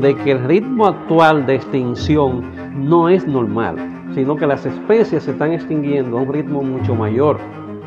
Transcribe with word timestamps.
de 0.00 0.14
que 0.16 0.32
el 0.32 0.44
ritmo 0.44 0.86
actual 0.86 1.46
de 1.46 1.56
extinción 1.56 2.44
no 2.74 3.08
es 3.08 3.26
normal, 3.26 3.76
sino 4.14 4.36
que 4.36 4.46
las 4.46 4.66
especies 4.66 5.24
se 5.24 5.30
están 5.30 5.52
extinguiendo 5.52 6.18
a 6.18 6.22
un 6.22 6.32
ritmo 6.32 6.62
mucho 6.62 6.94
mayor 6.94 7.38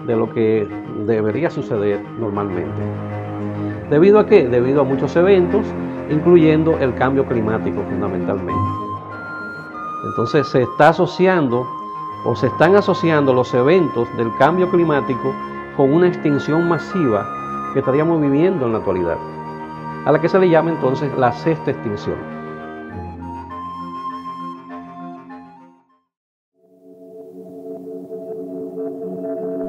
de 0.05 0.15
lo 0.15 0.29
que 0.33 0.67
debería 1.05 1.49
suceder 1.49 2.01
normalmente. 2.19 2.81
¿Debido 3.89 4.19
a 4.19 4.25
qué? 4.25 4.47
Debido 4.47 4.81
a 4.81 4.83
muchos 4.83 5.15
eventos, 5.15 5.65
incluyendo 6.09 6.77
el 6.79 6.93
cambio 6.95 7.25
climático 7.25 7.81
fundamentalmente. 7.89 8.53
Entonces 10.09 10.47
se 10.47 10.63
está 10.63 10.89
asociando 10.89 11.65
o 12.25 12.35
se 12.35 12.47
están 12.47 12.75
asociando 12.75 13.33
los 13.33 13.53
eventos 13.53 14.07
del 14.17 14.29
cambio 14.37 14.69
climático 14.69 15.33
con 15.77 15.93
una 15.93 16.07
extinción 16.07 16.67
masiva 16.67 17.27
que 17.73 17.79
estaríamos 17.79 18.19
viviendo 18.21 18.65
en 18.65 18.73
la 18.73 18.79
actualidad, 18.79 19.17
a 20.09 20.11
la 20.11 20.19
que 20.19 20.27
se 20.27 20.39
le 20.39 20.49
llama 20.49 20.71
entonces 20.71 21.15
la 21.19 21.31
sexta 21.31 21.69
extinción. 21.69 22.17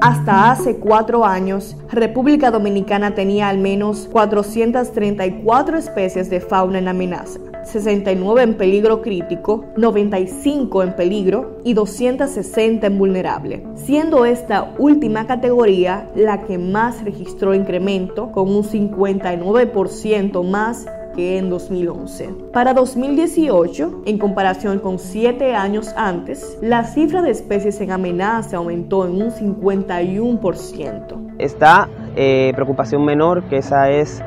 Hasta 0.01 0.49
hace 0.49 0.79
cuatro 0.79 1.23
años, 1.25 1.77
República 1.91 2.49
Dominicana 2.49 3.13
tenía 3.13 3.49
al 3.49 3.59
menos 3.59 4.09
434 4.11 5.77
especies 5.77 6.31
de 6.31 6.41
fauna 6.41 6.79
en 6.79 6.87
amenaza, 6.87 7.39
69 7.63 8.43
en 8.43 8.53
peligro 8.55 9.01
crítico, 9.01 9.65
95 9.77 10.83
en 10.83 10.95
peligro 10.95 11.57
y 11.63 11.73
260 11.73 12.87
en 12.87 12.97
vulnerable, 12.97 13.63
siendo 13.75 14.25
esta 14.25 14.73
última 14.77 15.27
categoría 15.27 16.09
la 16.15 16.43
que 16.43 16.57
más 16.57 17.03
registró 17.03 17.53
incremento, 17.53 18.31
con 18.31 18.49
un 18.49 18.63
59% 18.63 20.43
más 20.43 20.87
que 21.15 21.37
en 21.37 21.49
2011. 21.49 22.33
Para 22.53 22.73
2018, 22.73 24.03
en 24.05 24.17
comparación 24.17 24.79
con 24.79 24.97
siete 24.99 25.55
años 25.55 25.93
antes, 25.97 26.57
la 26.61 26.85
cifra 26.85 27.21
de 27.21 27.31
especies 27.31 27.81
en 27.81 27.91
amenaza 27.91 28.55
aumentó 28.57 29.05
en 29.05 29.21
un 29.21 29.31
51%. 29.31 31.35
Está 31.37 31.89
eh, 32.15 32.51
preocupación 32.55 33.03
menor, 33.03 33.43
que 33.45 33.57
esa 33.57 33.89
es 33.89 34.23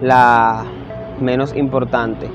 la 0.00 0.64
menos 1.20 1.54
importante. 1.54 2.28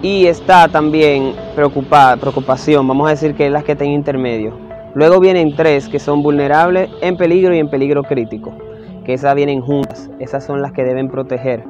Y 0.00 0.26
está 0.26 0.68
también 0.68 1.34
preocupada, 1.56 2.16
preocupación, 2.16 2.86
vamos 2.86 3.08
a 3.08 3.10
decir 3.10 3.34
que 3.34 3.46
es 3.46 3.52
la 3.52 3.62
que 3.62 3.72
está 3.72 3.84
intermedio. 3.84 4.56
Luego 4.94 5.18
vienen 5.18 5.56
tres 5.56 5.88
que 5.88 5.98
son 5.98 6.22
vulnerables, 6.22 6.88
en 7.02 7.16
peligro 7.16 7.52
y 7.52 7.58
en 7.58 7.68
peligro 7.68 8.04
crítico, 8.04 8.52
que 9.04 9.14
esas 9.14 9.34
vienen 9.34 9.60
juntas, 9.60 10.08
esas 10.20 10.44
son 10.44 10.62
las 10.62 10.70
que 10.70 10.84
deben 10.84 11.08
proteger. 11.08 11.64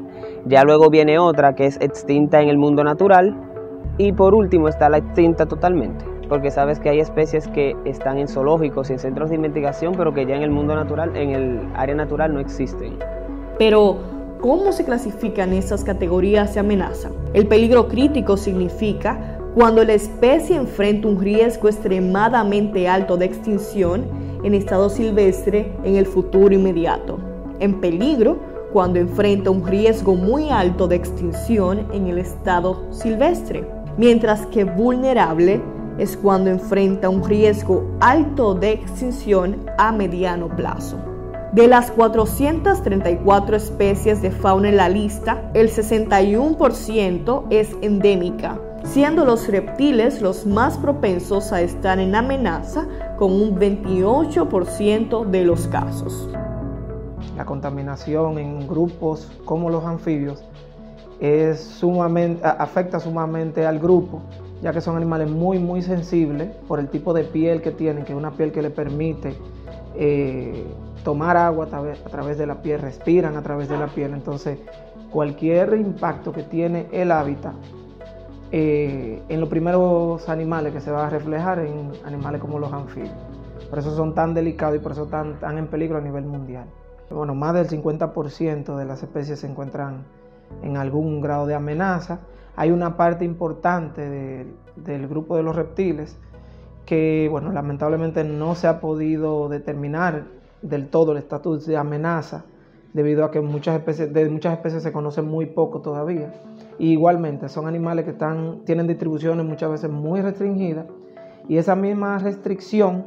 Ya 0.44 0.62
luego 0.64 0.90
viene 0.90 1.18
otra 1.18 1.54
que 1.54 1.64
es 1.64 1.80
extinta 1.80 2.42
en 2.42 2.50
el 2.50 2.58
mundo 2.58 2.84
natural 2.84 3.34
y 3.96 4.12
por 4.12 4.34
último 4.34 4.68
está 4.68 4.90
la 4.90 4.98
extinta 4.98 5.46
totalmente, 5.46 6.04
porque 6.28 6.50
sabes 6.50 6.80
que 6.80 6.90
hay 6.90 7.00
especies 7.00 7.48
que 7.48 7.74
están 7.86 8.18
en 8.18 8.28
zoológicos 8.28 8.90
y 8.90 8.92
en 8.92 8.98
centros 8.98 9.30
de 9.30 9.36
investigación, 9.36 9.94
pero 9.96 10.12
que 10.12 10.26
ya 10.26 10.36
en 10.36 10.42
el 10.42 10.50
mundo 10.50 10.74
natural, 10.74 11.16
en 11.16 11.30
el 11.30 11.60
área 11.74 11.94
natural 11.94 12.34
no 12.34 12.40
existen. 12.40 12.98
Pero, 13.58 14.17
¿cómo 14.40 14.72
se 14.72 14.84
clasifican 14.84 15.52
esas 15.52 15.84
categorías 15.84 16.54
de 16.54 16.60
amenaza? 16.60 17.10
El 17.34 17.46
peligro 17.46 17.88
crítico 17.88 18.36
significa 18.36 19.38
cuando 19.54 19.84
la 19.84 19.94
especie 19.94 20.56
enfrenta 20.56 21.08
un 21.08 21.20
riesgo 21.20 21.68
extremadamente 21.68 22.88
alto 22.88 23.16
de 23.16 23.26
extinción 23.26 24.06
en 24.44 24.54
estado 24.54 24.88
silvestre 24.88 25.72
en 25.84 25.96
el 25.96 26.06
futuro 26.06 26.54
inmediato. 26.54 27.18
En 27.58 27.80
peligro 27.80 28.38
cuando 28.72 28.98
enfrenta 28.98 29.50
un 29.50 29.66
riesgo 29.66 30.14
muy 30.14 30.50
alto 30.50 30.86
de 30.86 30.96
extinción 30.96 31.86
en 31.92 32.06
el 32.06 32.18
estado 32.18 32.86
silvestre, 32.92 33.66
mientras 33.96 34.46
que 34.46 34.64
vulnerable 34.64 35.60
es 35.98 36.16
cuando 36.16 36.50
enfrenta 36.50 37.08
un 37.08 37.24
riesgo 37.24 37.84
alto 38.00 38.54
de 38.54 38.72
extinción 38.72 39.56
a 39.78 39.90
mediano 39.90 40.48
plazo. 40.54 41.17
De 41.52 41.66
las 41.66 41.90
434 41.90 43.56
especies 43.56 44.20
de 44.20 44.30
fauna 44.30 44.68
en 44.68 44.76
la 44.76 44.90
lista, 44.90 45.50
el 45.54 45.70
61% 45.70 47.44
es 47.48 47.74
endémica, 47.80 48.60
siendo 48.84 49.24
los 49.24 49.48
reptiles 49.48 50.20
los 50.20 50.44
más 50.44 50.76
propensos 50.76 51.50
a 51.54 51.62
estar 51.62 51.98
en 52.00 52.14
amenaza 52.14 52.86
con 53.16 53.32
un 53.32 53.58
28% 53.58 55.24
de 55.24 55.44
los 55.44 55.66
casos. 55.68 56.28
La 57.34 57.46
contaminación 57.46 58.38
en 58.38 58.68
grupos 58.68 59.26
como 59.46 59.70
los 59.70 59.84
anfibios 59.84 60.44
es 61.18 61.60
sumamente, 61.60 62.46
afecta 62.46 63.00
sumamente 63.00 63.64
al 63.64 63.78
grupo, 63.78 64.20
ya 64.60 64.74
que 64.74 64.82
son 64.82 64.98
animales 64.98 65.30
muy, 65.30 65.58
muy 65.58 65.80
sensibles 65.80 66.50
por 66.68 66.78
el 66.78 66.88
tipo 66.88 67.14
de 67.14 67.24
piel 67.24 67.62
que 67.62 67.70
tienen, 67.70 68.04
que 68.04 68.12
es 68.12 68.18
una 68.18 68.32
piel 68.32 68.52
que 68.52 68.60
le 68.60 68.68
permite 68.68 69.34
eh, 69.96 70.62
tomar 71.08 71.38
agua 71.38 71.64
a 71.64 72.10
través, 72.10 72.36
de 72.36 72.46
la 72.46 72.60
piel, 72.60 72.82
respiran 72.82 73.34
a 73.38 73.42
través 73.42 73.66
de 73.70 73.78
la 73.78 73.86
piel. 73.86 74.12
Entonces, 74.12 74.58
cualquier 75.10 75.72
impacto 75.72 76.32
que 76.32 76.42
tiene 76.42 76.86
el 76.92 77.10
hábitat 77.12 77.54
eh, 78.52 79.22
en 79.30 79.40
los 79.40 79.48
primeros 79.48 80.28
animales 80.28 80.74
que 80.74 80.82
se 80.82 80.90
va 80.90 81.06
a 81.06 81.08
reflejar 81.08 81.60
en 81.60 81.92
animales 82.04 82.42
como 82.42 82.58
los 82.58 82.70
anfibios. 82.70 83.14
Por 83.70 83.78
eso 83.78 83.96
son 83.96 84.14
tan 84.14 84.34
delicados 84.34 84.76
y 84.76 84.80
por 84.80 84.92
eso 84.92 85.04
están 85.04 85.56
en 85.56 85.66
peligro 85.68 85.96
a 85.96 86.02
nivel 86.02 86.26
mundial. 86.26 86.66
Bueno, 87.08 87.34
más 87.34 87.54
del 87.54 87.68
50% 87.68 88.76
de 88.76 88.84
las 88.84 89.02
especies 89.02 89.40
se 89.40 89.46
encuentran 89.46 90.04
en 90.62 90.76
algún 90.76 91.22
grado 91.22 91.46
de 91.46 91.54
amenaza. 91.54 92.18
Hay 92.54 92.70
una 92.70 92.98
parte 92.98 93.24
importante 93.24 94.46
del 94.76 95.08
grupo 95.08 95.38
de 95.38 95.42
los 95.42 95.56
reptiles 95.56 96.18
que, 96.84 97.28
bueno, 97.30 97.50
lamentablemente 97.50 98.24
no 98.24 98.54
se 98.54 98.66
ha 98.66 98.78
podido 98.78 99.48
determinar 99.48 100.37
del 100.62 100.88
todo 100.88 101.12
el 101.12 101.18
estatus 101.18 101.66
de 101.66 101.76
amenaza 101.76 102.44
debido 102.92 103.24
a 103.24 103.30
que 103.30 103.40
muchas 103.40 103.76
especies, 103.76 104.12
de 104.12 104.28
muchas 104.28 104.54
especies 104.54 104.82
se 104.82 104.92
conoce 104.92 105.22
muy 105.22 105.46
poco 105.46 105.80
todavía. 105.80 106.32
igualmente 106.78 107.48
son 107.48 107.66
animales 107.66 108.04
que 108.04 108.12
están, 108.12 108.60
tienen 108.64 108.86
distribuciones 108.86 109.44
muchas 109.44 109.70
veces 109.70 109.90
muy 109.90 110.20
restringidas 110.20 110.86
y 111.48 111.58
esa 111.58 111.76
misma 111.76 112.18
restricción 112.18 113.04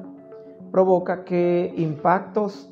provoca 0.72 1.24
que 1.24 1.74
impactos 1.78 2.70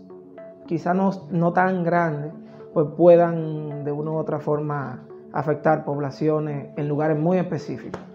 quizá 0.65 0.93
no, 0.93 1.11
no 1.31 1.51
tan 1.51 1.83
grandes, 1.83 2.31
pues 2.73 2.87
puedan 2.95 3.83
de 3.83 3.91
una 3.91 4.11
u 4.11 4.17
otra 4.17 4.39
forma 4.39 5.03
afectar 5.33 5.83
poblaciones 5.83 6.69
en 6.77 6.87
lugares 6.87 7.17
muy 7.17 7.37
específicos. 7.37 8.08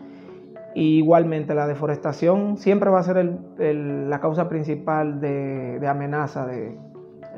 Igualmente 0.74 1.54
la 1.54 1.66
deforestación 1.66 2.56
siempre 2.56 2.90
va 2.90 3.00
a 3.00 3.04
ser 3.04 3.38
la 3.58 4.20
causa 4.20 4.48
principal 4.48 5.20
de, 5.20 5.78
de 5.78 5.88
amenaza 5.88 6.46
de 6.46 6.78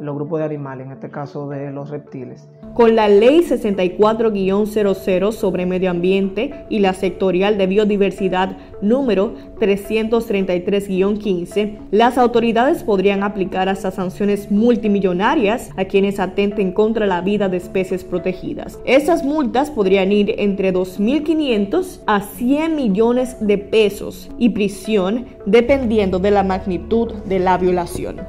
los 0.01 0.15
grupos 0.15 0.41
de 0.41 0.45
animales, 0.45 0.87
en 0.87 0.93
este 0.93 1.11
caso 1.11 1.49
de 1.49 1.71
los 1.71 1.91
reptiles 1.91 2.49
con 2.77 2.95
la 2.95 3.09
Ley 3.09 3.41
64-00 3.41 5.33
sobre 5.33 5.65
medio 5.65 5.91
ambiente 5.91 6.67
y 6.69 6.81
la 6.81 6.93
sectorial 6.93 7.57
de 7.57 7.67
biodiversidad 7.67 8.59
número 8.83 9.33
333-15, 9.59 11.79
las 11.91 12.19
autoridades 12.19 12.83
podrían 12.83 13.23
aplicar 13.23 13.71
hasta 13.71 13.91
sanciones 13.91 14.51
multimillonarias 14.51 15.71
a 15.79 15.87
quienes 15.87 16.21
atenten 16.21 16.73
contra 16.73 17.07
la 17.07 17.23
vida 17.23 17.49
de 17.49 17.57
especies 17.57 18.05
protegidas. 18.05 18.78
Esas 18.84 19.25
multas 19.25 19.71
podrían 19.71 20.13
ir 20.13 20.34
entre 20.37 20.75
2.500 20.75 22.01
a 22.07 22.21
100 22.21 22.77
millones 22.77 23.39
de 23.41 23.57
pesos 23.57 24.31
y 24.37 24.51
prisión 24.51 25.25
dependiendo 25.47 26.19
de 26.19 26.31
la 26.31 26.43
magnitud 26.43 27.15
de 27.25 27.39
la 27.39 27.57
violación. 27.57 28.21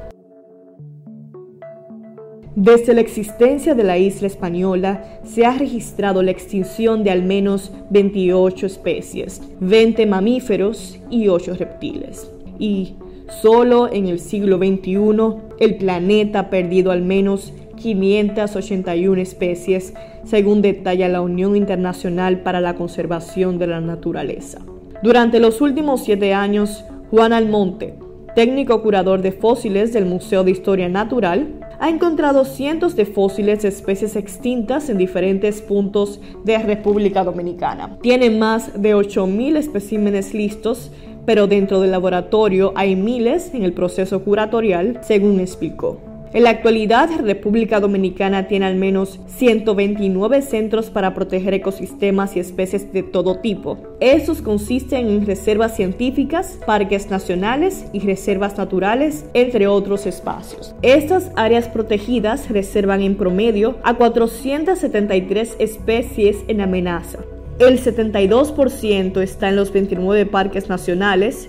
Desde 2.60 2.92
la 2.92 3.02
existencia 3.02 3.76
de 3.76 3.84
la 3.84 3.98
isla 3.98 4.26
española 4.26 5.04
se 5.22 5.46
ha 5.46 5.56
registrado 5.56 6.24
la 6.24 6.32
extinción 6.32 7.04
de 7.04 7.12
al 7.12 7.22
menos 7.22 7.70
28 7.90 8.66
especies, 8.66 9.40
20 9.60 10.04
mamíferos 10.06 10.98
y 11.08 11.28
8 11.28 11.54
reptiles. 11.56 12.28
Y 12.58 12.94
solo 13.40 13.88
en 13.92 14.08
el 14.08 14.18
siglo 14.18 14.58
XXI 14.58 15.36
el 15.60 15.76
planeta 15.76 16.40
ha 16.40 16.50
perdido 16.50 16.90
al 16.90 17.02
menos 17.02 17.52
581 17.76 19.20
especies, 19.20 19.94
según 20.24 20.60
detalla 20.60 21.08
la 21.08 21.20
Unión 21.20 21.54
Internacional 21.54 22.40
para 22.40 22.60
la 22.60 22.74
Conservación 22.74 23.60
de 23.60 23.68
la 23.68 23.80
Naturaleza. 23.80 24.58
Durante 25.04 25.38
los 25.38 25.60
últimos 25.60 26.02
siete 26.02 26.34
años, 26.34 26.84
Juan 27.12 27.32
Almonte, 27.32 27.94
técnico 28.34 28.82
curador 28.82 29.22
de 29.22 29.30
fósiles 29.30 29.92
del 29.92 30.06
Museo 30.06 30.42
de 30.42 30.50
Historia 30.50 30.88
Natural, 30.88 31.57
ha 31.80 31.88
encontrado 31.88 32.44
cientos 32.44 32.96
de 32.96 33.06
fósiles 33.06 33.62
de 33.62 33.68
especies 33.68 34.16
extintas 34.16 34.88
en 34.88 34.98
diferentes 34.98 35.62
puntos 35.62 36.20
de 36.44 36.58
República 36.58 37.24
Dominicana. 37.24 37.98
Tiene 38.02 38.30
más 38.30 38.80
de 38.80 38.94
8.000 38.96 39.56
especímenes 39.56 40.34
listos, 40.34 40.90
pero 41.24 41.46
dentro 41.46 41.80
del 41.80 41.90
laboratorio 41.90 42.72
hay 42.74 42.96
miles 42.96 43.52
en 43.54 43.62
el 43.62 43.72
proceso 43.72 44.24
curatorial, 44.24 44.98
según 45.02 45.40
explicó. 45.40 46.07
En 46.34 46.42
la 46.42 46.50
actualidad, 46.50 47.08
República 47.22 47.80
Dominicana 47.80 48.48
tiene 48.48 48.66
al 48.66 48.76
menos 48.76 49.18
129 49.28 50.42
centros 50.42 50.90
para 50.90 51.14
proteger 51.14 51.54
ecosistemas 51.54 52.36
y 52.36 52.40
especies 52.40 52.92
de 52.92 53.02
todo 53.02 53.38
tipo. 53.38 53.78
Estos 54.00 54.42
consisten 54.42 55.08
en 55.08 55.24
reservas 55.24 55.74
científicas, 55.74 56.58
parques 56.66 57.08
nacionales 57.08 57.86
y 57.94 58.00
reservas 58.00 58.58
naturales, 58.58 59.24
entre 59.32 59.68
otros 59.68 60.04
espacios. 60.04 60.74
Estas 60.82 61.30
áreas 61.34 61.66
protegidas 61.68 62.50
reservan 62.50 63.00
en 63.00 63.16
promedio 63.16 63.78
a 63.82 63.94
473 63.94 65.56
especies 65.58 66.36
en 66.46 66.60
amenaza. 66.60 67.20
El 67.58 67.80
72% 67.80 69.22
está 69.22 69.48
en 69.48 69.56
los 69.56 69.72
29 69.72 70.26
parques 70.26 70.68
nacionales, 70.68 71.48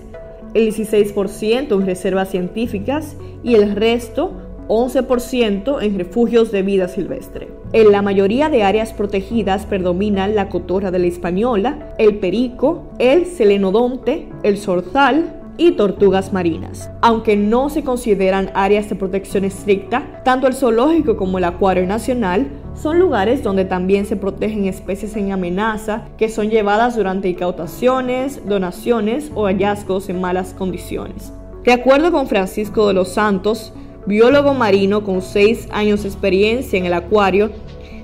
el 0.54 0.72
16% 0.72 1.70
en 1.70 1.86
reservas 1.86 2.30
científicas 2.30 3.16
y 3.44 3.54
el 3.54 3.76
resto 3.76 4.49
11% 4.70 5.82
en 5.82 5.98
refugios 5.98 6.52
de 6.52 6.62
vida 6.62 6.86
silvestre. 6.86 7.48
En 7.72 7.90
la 7.90 8.02
mayoría 8.02 8.48
de 8.48 8.62
áreas 8.62 8.92
protegidas 8.92 9.66
predominan 9.66 10.36
la 10.36 10.48
cotorra 10.48 10.92
de 10.92 11.00
la 11.00 11.08
española, 11.08 11.92
el 11.98 12.18
perico, 12.18 12.84
el 13.00 13.26
selenodonte, 13.26 14.28
el 14.44 14.58
zorzal 14.58 15.40
y 15.56 15.72
tortugas 15.72 16.32
marinas. 16.32 16.88
Aunque 17.02 17.36
no 17.36 17.68
se 17.68 17.82
consideran 17.82 18.52
áreas 18.54 18.88
de 18.88 18.94
protección 18.94 19.44
estricta, 19.44 20.22
tanto 20.24 20.46
el 20.46 20.54
zoológico 20.54 21.16
como 21.16 21.38
el 21.38 21.44
acuario 21.44 21.84
nacional 21.84 22.46
son 22.74 23.00
lugares 23.00 23.42
donde 23.42 23.64
también 23.64 24.06
se 24.06 24.16
protegen 24.16 24.66
especies 24.66 25.16
en 25.16 25.32
amenaza 25.32 26.06
que 26.16 26.28
son 26.28 26.48
llevadas 26.48 26.94
durante 26.94 27.28
incautaciones, 27.28 28.46
donaciones 28.46 29.32
o 29.34 29.46
hallazgos 29.46 30.08
en 30.08 30.20
malas 30.20 30.54
condiciones. 30.54 31.32
De 31.64 31.72
acuerdo 31.72 32.10
con 32.10 32.26
Francisco 32.26 32.86
de 32.88 32.94
los 32.94 33.08
Santos, 33.08 33.74
biólogo 34.06 34.54
marino 34.54 35.04
con 35.04 35.22
6 35.22 35.68
años 35.70 36.02
de 36.02 36.08
experiencia 36.08 36.78
en 36.78 36.86
el 36.86 36.94
acuario, 36.94 37.50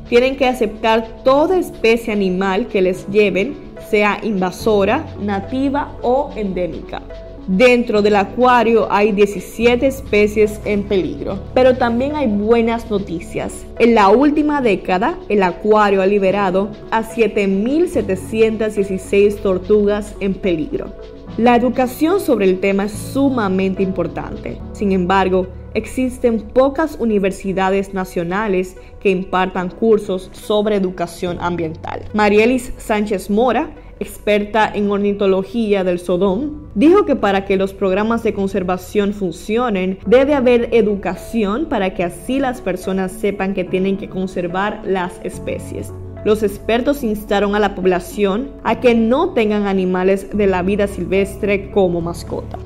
tienen 0.08 0.36
que 0.36 0.46
aceptar 0.46 1.22
toda 1.24 1.58
especie 1.58 2.12
animal 2.12 2.68
que 2.68 2.82
les 2.82 3.08
lleven, 3.08 3.56
sea 3.90 4.20
invasora, 4.22 5.04
nativa 5.20 5.96
o 6.02 6.30
endémica. 6.36 7.02
Dentro 7.48 8.02
del 8.02 8.16
acuario 8.16 8.88
hay 8.90 9.12
17 9.12 9.86
especies 9.86 10.60
en 10.64 10.82
peligro, 10.82 11.38
pero 11.54 11.76
también 11.76 12.16
hay 12.16 12.26
buenas 12.26 12.90
noticias. 12.90 13.64
En 13.78 13.94
la 13.94 14.08
última 14.08 14.60
década, 14.60 15.16
el 15.28 15.44
acuario 15.44 16.02
ha 16.02 16.06
liberado 16.06 16.70
a 16.90 17.04
7.716 17.04 19.36
tortugas 19.42 20.16
en 20.18 20.34
peligro. 20.34 20.92
La 21.36 21.54
educación 21.54 22.18
sobre 22.18 22.46
el 22.46 22.58
tema 22.58 22.86
es 22.86 22.92
sumamente 22.92 23.84
importante. 23.84 24.58
Sin 24.72 24.90
embargo, 24.90 25.46
existen 25.76 26.40
pocas 26.40 26.96
universidades 26.98 27.92
nacionales 27.92 28.76
que 28.98 29.10
impartan 29.10 29.68
cursos 29.68 30.30
sobre 30.32 30.76
educación 30.76 31.36
ambiental. 31.40 32.02
Marielis 32.14 32.72
Sánchez 32.78 33.28
Mora, 33.28 33.74
experta 34.00 34.70
en 34.74 34.90
ornitología 34.90 35.84
del 35.84 35.98
Sodom, 35.98 36.64
dijo 36.74 37.04
que 37.04 37.14
para 37.14 37.44
que 37.44 37.56
los 37.56 37.74
programas 37.74 38.22
de 38.22 38.34
conservación 38.34 39.12
funcionen 39.12 39.98
debe 40.06 40.34
haber 40.34 40.70
educación 40.72 41.66
para 41.66 41.94
que 41.94 42.04
así 42.04 42.38
las 42.40 42.60
personas 42.60 43.12
sepan 43.12 43.54
que 43.54 43.64
tienen 43.64 43.98
que 43.98 44.08
conservar 44.08 44.80
las 44.84 45.20
especies. 45.24 45.92
Los 46.24 46.42
expertos 46.42 47.04
instaron 47.04 47.54
a 47.54 47.60
la 47.60 47.74
población 47.74 48.50
a 48.64 48.80
que 48.80 48.94
no 48.94 49.34
tengan 49.34 49.66
animales 49.66 50.36
de 50.36 50.46
la 50.46 50.62
vida 50.62 50.88
silvestre 50.88 51.70
como 51.70 52.00
mascota. 52.00 52.58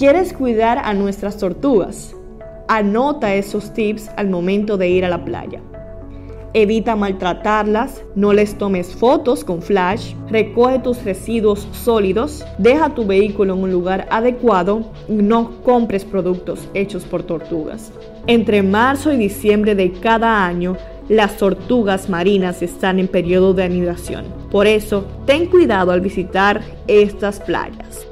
¿Quieres 0.00 0.32
cuidar 0.32 0.78
a 0.78 0.94
nuestras 0.94 1.36
tortugas? 1.36 2.16
Anota 2.68 3.34
esos 3.34 3.74
tips 3.74 4.08
al 4.16 4.30
momento 4.30 4.78
de 4.78 4.88
ir 4.88 5.04
a 5.04 5.10
la 5.10 5.26
playa. 5.26 5.60
Evita 6.54 6.96
maltratarlas, 6.96 8.02
no 8.14 8.32
les 8.32 8.56
tomes 8.56 8.94
fotos 8.94 9.44
con 9.44 9.60
flash, 9.60 10.14
recoge 10.30 10.78
tus 10.78 11.04
residuos 11.04 11.68
sólidos, 11.72 12.46
deja 12.56 12.94
tu 12.94 13.04
vehículo 13.04 13.52
en 13.52 13.62
un 13.64 13.72
lugar 13.72 14.08
adecuado 14.10 14.90
no 15.06 15.60
compres 15.64 16.06
productos 16.06 16.66
hechos 16.72 17.04
por 17.04 17.24
tortugas. 17.24 17.92
Entre 18.26 18.62
marzo 18.62 19.12
y 19.12 19.18
diciembre 19.18 19.74
de 19.74 19.92
cada 19.92 20.46
año, 20.46 20.78
las 21.10 21.36
tortugas 21.36 22.08
marinas 22.08 22.62
están 22.62 23.00
en 23.00 23.06
periodo 23.06 23.52
de 23.52 23.64
anidación. 23.64 24.24
Por 24.50 24.66
eso, 24.66 25.04
ten 25.26 25.44
cuidado 25.44 25.92
al 25.92 26.00
visitar 26.00 26.62
estas 26.86 27.38
playas. 27.38 28.09